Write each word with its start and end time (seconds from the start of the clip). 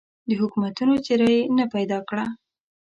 د 0.27 0.29
حکومتونو 0.41 0.93
څېره 1.05 1.27
یې 1.35 1.41
نه 1.57 1.65
پیدا 1.73 1.99
کړه. 2.09 2.25